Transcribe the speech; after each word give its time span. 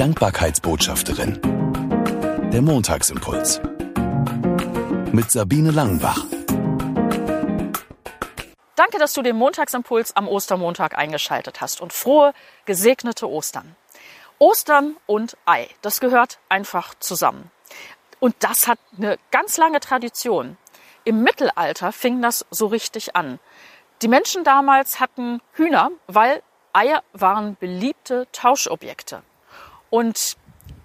Dankbarkeitsbotschafterin. 0.00 1.38
Der 2.50 2.62
Montagsimpuls. 2.62 3.60
Mit 5.12 5.30
Sabine 5.30 5.72
Langenbach. 5.72 6.24
Danke, 8.76 8.98
dass 8.98 9.12
du 9.12 9.20
den 9.20 9.36
Montagsimpuls 9.36 10.16
am 10.16 10.26
Ostermontag 10.26 10.96
eingeschaltet 10.96 11.60
hast 11.60 11.82
und 11.82 11.92
frohe, 11.92 12.32
gesegnete 12.64 13.28
Ostern. 13.28 13.76
Ostern 14.38 14.96
und 15.04 15.36
Ei, 15.44 15.68
das 15.82 16.00
gehört 16.00 16.38
einfach 16.48 16.94
zusammen. 16.98 17.50
Und 18.20 18.34
das 18.38 18.68
hat 18.68 18.78
eine 18.96 19.18
ganz 19.30 19.58
lange 19.58 19.80
Tradition. 19.80 20.56
Im 21.04 21.22
Mittelalter 21.22 21.92
fing 21.92 22.22
das 22.22 22.46
so 22.50 22.68
richtig 22.68 23.16
an. 23.16 23.38
Die 24.00 24.08
Menschen 24.08 24.44
damals 24.44 24.98
hatten 24.98 25.42
Hühner, 25.52 25.90
weil 26.06 26.42
Eier 26.72 27.02
waren 27.12 27.56
beliebte 27.60 28.28
Tauschobjekte. 28.32 29.22
Und 29.90 30.36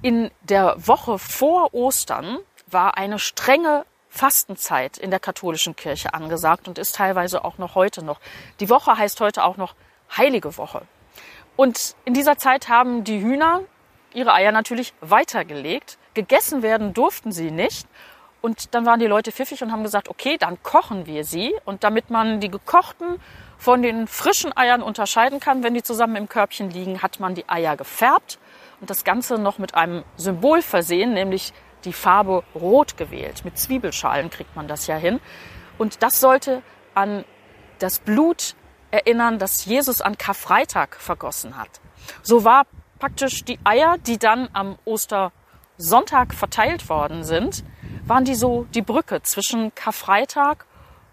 in 0.00 0.30
der 0.42 0.74
Woche 0.78 1.18
vor 1.18 1.74
Ostern 1.74 2.38
war 2.66 2.96
eine 2.96 3.18
strenge 3.18 3.84
Fastenzeit 4.08 4.98
in 4.98 5.10
der 5.10 5.20
katholischen 5.20 5.74
Kirche 5.74 6.14
angesagt 6.14 6.68
und 6.68 6.78
ist 6.78 6.96
teilweise 6.96 7.44
auch 7.44 7.58
noch 7.58 7.74
heute 7.74 8.04
noch. 8.04 8.20
Die 8.60 8.68
Woche 8.68 8.96
heißt 8.96 9.20
heute 9.20 9.44
auch 9.44 9.56
noch 9.56 9.74
Heilige 10.16 10.58
Woche. 10.58 10.82
Und 11.56 11.96
in 12.04 12.12
dieser 12.12 12.36
Zeit 12.36 12.68
haben 12.68 13.04
die 13.04 13.20
Hühner 13.20 13.62
ihre 14.12 14.34
Eier 14.34 14.52
natürlich 14.52 14.92
weitergelegt. 15.00 15.98
Gegessen 16.12 16.62
werden 16.62 16.92
durften 16.92 17.32
sie 17.32 17.50
nicht. 17.50 17.86
Und 18.42 18.74
dann 18.74 18.84
waren 18.84 19.00
die 19.00 19.06
Leute 19.06 19.32
pfiffig 19.32 19.62
und 19.62 19.72
haben 19.72 19.82
gesagt, 19.82 20.08
okay, 20.08 20.36
dann 20.36 20.62
kochen 20.62 21.06
wir 21.06 21.24
sie. 21.24 21.54
Und 21.64 21.84
damit 21.84 22.10
man 22.10 22.40
die 22.40 22.50
gekochten 22.50 23.20
von 23.56 23.80
den 23.80 24.06
frischen 24.06 24.54
Eiern 24.54 24.82
unterscheiden 24.82 25.40
kann, 25.40 25.62
wenn 25.62 25.72
die 25.72 25.82
zusammen 25.82 26.16
im 26.16 26.28
Körbchen 26.28 26.70
liegen, 26.70 27.02
hat 27.02 27.20
man 27.20 27.34
die 27.34 27.48
Eier 27.48 27.76
gefärbt 27.76 28.38
und 28.82 28.90
das 28.90 29.04
Ganze 29.04 29.38
noch 29.38 29.58
mit 29.58 29.76
einem 29.76 30.02
Symbol 30.16 30.60
versehen, 30.60 31.14
nämlich 31.14 31.54
die 31.84 31.92
Farbe 31.92 32.42
Rot 32.52 32.96
gewählt. 32.96 33.44
Mit 33.44 33.56
Zwiebelschalen 33.56 34.28
kriegt 34.28 34.56
man 34.56 34.66
das 34.66 34.88
ja 34.88 34.96
hin. 34.96 35.20
Und 35.78 36.02
das 36.02 36.18
sollte 36.18 36.62
an 36.92 37.24
das 37.78 38.00
Blut 38.00 38.56
erinnern, 38.90 39.38
das 39.38 39.64
Jesus 39.66 40.00
an 40.00 40.18
Karfreitag 40.18 40.96
vergossen 40.96 41.56
hat. 41.56 41.80
So 42.22 42.42
war 42.42 42.66
praktisch 42.98 43.44
die 43.44 43.60
Eier, 43.62 43.98
die 43.98 44.18
dann 44.18 44.48
am 44.52 44.76
Ostersonntag 44.84 46.34
verteilt 46.34 46.88
worden 46.88 47.22
sind, 47.22 47.64
waren 48.04 48.24
die 48.24 48.34
so 48.34 48.66
die 48.74 48.82
Brücke 48.82 49.22
zwischen 49.22 49.72
Karfreitag 49.76 50.66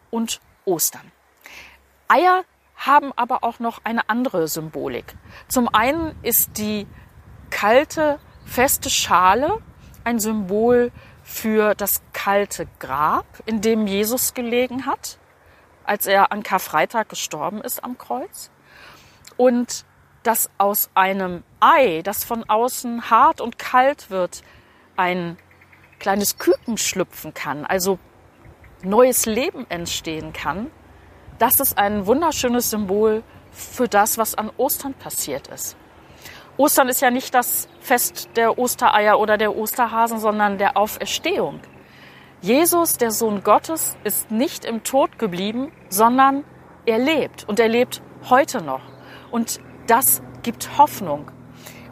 und 0.10 0.42
Ostern. 0.66 1.12
Eier 2.08 2.44
haben 2.76 3.12
aber 3.16 3.44
auch 3.44 3.60
noch 3.60 3.82
eine 3.84 4.10
andere 4.10 4.48
Symbolik. 4.48 5.16
Zum 5.48 5.68
einen 5.72 6.16
ist 6.24 6.58
die 6.58 6.88
kalte, 7.50 8.20
feste 8.46 8.90
Schale 8.90 9.60
ein 10.04 10.20
Symbol 10.20 10.92
für 11.24 11.76
das 11.76 12.02
kalte 12.14 12.68
Grab, 12.80 13.26
in 13.46 13.62
dem 13.62 13.86
Jesus 13.86 14.34
gelegen 14.34 14.86
hat, 14.86 15.20
als 15.84 16.08
er 16.08 16.32
an 16.32 16.44
Karfreitag 16.44 17.10
gestorben 17.10 17.62
ist 17.62 17.84
am 17.84 17.98
Kreuz. 17.98 18.50
Und 19.38 19.86
dass 20.24 20.50
aus 20.58 20.90
einem 20.96 21.44
Ei, 21.60 22.02
das 22.04 22.24
von 22.24 22.50
außen 22.50 23.10
hart 23.10 23.42
und 23.42 23.58
kalt 23.60 24.10
wird, 24.10 24.42
ein 24.98 25.38
kleines 26.00 26.38
Küken 26.38 26.78
schlüpfen 26.78 27.34
kann, 27.34 27.66
also 27.66 28.00
neues 28.84 29.26
Leben 29.26 29.70
entstehen 29.70 30.34
kann, 30.34 30.72
das 31.38 31.60
ist 31.60 31.78
ein 31.78 32.06
wunderschönes 32.06 32.70
Symbol 32.70 33.24
für 33.52 33.88
das, 33.88 34.18
was 34.18 34.36
an 34.36 34.52
Ostern 34.58 34.94
passiert 34.94 35.48
ist. 35.48 35.78
Ostern 36.60 36.90
ist 36.90 37.00
ja 37.00 37.10
nicht 37.10 37.34
das 37.34 37.70
Fest 37.80 38.32
der 38.36 38.60
Ostereier 38.60 39.18
oder 39.18 39.38
der 39.38 39.56
Osterhasen, 39.56 40.20
sondern 40.20 40.58
der 40.58 40.76
Auferstehung. 40.76 41.62
Jesus, 42.42 42.98
der 42.98 43.12
Sohn 43.12 43.46
Gottes, 43.46 43.96
ist 44.04 44.30
nicht 44.30 44.66
im 44.66 44.84
Tod 44.84 45.18
geblieben, 45.18 45.72
sondern 45.88 46.44
er 46.86 47.00
lebt 47.00 47.48
und 47.48 47.62
er 47.62 47.70
lebt 47.70 48.02
heute 48.30 48.62
noch. 48.62 48.82
Und 49.32 49.62
das 49.88 50.22
gibt 50.44 50.78
Hoffnung, 50.78 51.32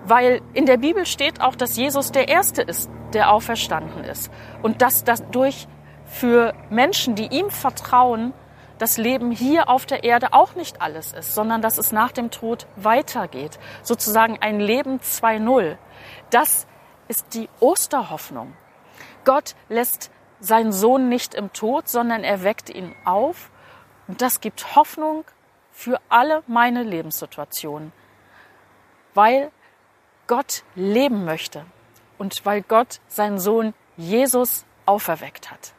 weil 0.04 0.42
in 0.54 0.66
der 0.66 0.76
Bibel 0.76 1.06
steht 1.06 1.40
auch, 1.40 1.56
dass 1.56 1.78
Jesus 1.78 2.12
der 2.12 2.28
Erste 2.28 2.62
ist, 2.62 2.90
der 3.14 3.32
auferstanden 3.32 4.04
ist 4.04 4.30
und 4.64 4.82
dass 4.82 5.06
dadurch 5.06 5.66
für 6.04 6.54
Menschen, 6.70 7.16
die 7.16 7.28
ihm 7.28 7.52
vertrauen, 7.52 8.34
das 8.78 8.98
Leben 8.98 9.32
hier 9.32 9.70
auf 9.70 9.86
der 9.86 10.04
Erde 10.04 10.34
auch 10.34 10.56
nicht 10.56 10.82
alles 10.82 11.14
ist, 11.14 11.34
sondern 11.34 11.62
dass 11.62 11.78
es 11.78 11.92
nach 11.92 12.12
dem 12.12 12.32
Tod 12.32 12.68
weitergeht. 12.76 13.60
Sozusagen 13.84 14.38
ein 14.42 14.60
Leben 14.60 15.00
2.0. 15.00 15.78
Das 16.30 16.68
ist 17.08 17.34
die 17.34 17.50
Osterhoffnung. 17.60 18.54
Gott 19.26 19.56
lässt 19.70 20.12
seinen 20.40 20.72
Sohn 20.72 21.10
nicht 21.10 21.34
im 21.34 21.52
Tod, 21.54 21.88
sondern 21.90 22.24
er 22.24 22.44
weckt 22.44 22.70
ihn 22.70 22.96
auf. 23.06 23.50
Und 24.08 24.22
das 24.22 24.42
gibt 24.42 24.76
Hoffnung 24.76 25.26
für 25.72 26.00
alle 26.10 26.44
meine 26.48 26.84
Lebenssituationen. 26.84 27.92
Weil 29.14 29.52
Gott 30.28 30.64
leben 30.76 31.26
möchte 31.26 31.66
und 32.18 32.46
weil 32.46 32.62
Gott 32.62 33.00
seinen 33.08 33.40
Sohn 33.40 33.74
Jesus 33.96 34.66
auferweckt 34.86 35.50
hat. 35.50 35.74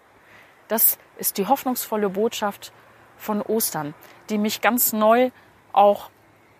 Das 0.68 0.98
ist 1.16 1.38
die 1.38 1.46
hoffnungsvolle 1.46 2.10
Botschaft 2.10 2.72
von 3.18 3.42
Ostern, 3.42 3.94
die 4.30 4.38
mich 4.38 4.60
ganz 4.60 4.92
neu 4.92 5.30
auch 5.72 6.10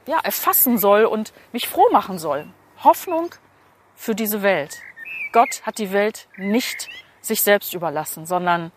ja, 0.06 0.19
erfassen 0.20 0.78
soll 0.78 1.04
und 1.04 1.32
mich 1.52 1.69
froh 1.69 1.88
machen 1.92 2.19
soll. 2.19 2.46
Hoffnung 2.82 3.34
für 3.94 4.14
diese 4.14 4.42
Welt. 4.42 4.78
Gott 5.32 5.62
hat 5.64 5.78
die 5.78 5.92
Welt 5.92 6.28
nicht 6.36 6.88
sich 7.20 7.42
selbst 7.42 7.74
überlassen, 7.74 8.26
sondern 8.26 8.72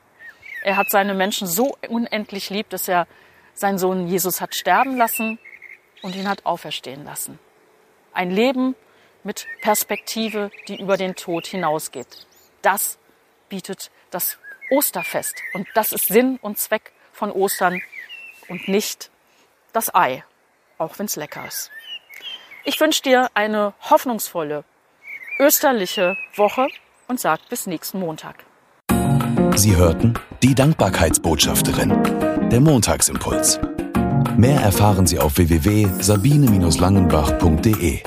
er 0.64 0.78
hat 0.78 0.90
seine 0.90 1.14
Menschen 1.14 1.48
so 1.48 1.76
unendlich 1.88 2.50
lieb, 2.50 2.70
dass 2.70 2.88
er 2.88 3.08
seinen 3.54 3.78
Sohn 3.78 4.08
Jesus 4.08 4.42
hat 4.42 4.56
sterben 4.56 4.98
lassen 4.98 5.40
und 6.02 6.16
ihn 6.16 6.28
hat 6.28 6.46
auferstehen 6.46 7.04
lassen. 7.04 7.40
Ein 8.14 8.32
Leben 8.32 8.76
mit 9.24 9.48
Perspektive, 9.62 10.52
die 10.68 10.80
über 10.82 10.98
den 10.98 11.16
Tod 11.16 11.48
hinausgeht. 11.48 12.28
Das 12.62 12.98
bietet 13.50 13.92
das 14.10 14.38
Osterfest. 14.70 15.36
Und 15.54 15.68
das 15.74 15.94
ist 15.94 16.08
Sinn 16.08 16.38
und 16.42 16.58
Zweck 16.58 16.92
von 17.22 17.32
Ostern 17.32 17.82
und 18.50 18.68
nicht 18.68 19.10
das 19.74 19.94
Ei, 19.94 20.24
auch 20.80 20.98
wenn 20.98 21.06
es 21.06 21.16
lecker 21.16 21.46
ist. 21.48 21.70
Ich 22.66 22.80
wünsche 22.80 23.04
dir 23.04 23.30
eine 23.36 23.76
hoffnungsvolle, 23.92 24.64
österliche 25.40 26.18
Woche 26.36 26.68
und 27.08 27.20
sag 27.20 27.48
bis 27.48 27.68
nächsten 27.68 28.00
Montag. 28.00 28.44
Sie 29.56 29.76
hörten 29.76 30.16
die 30.42 30.56
Dankbarkeitsbotschafterin, 30.56 32.50
der 32.50 32.60
Montagsimpuls. 32.60 33.60
Mehr 34.36 34.60
erfahren 34.60 35.06
Sie 35.06 35.20
auf 35.20 35.38
www.sabine-langenbach.de. 35.38 38.02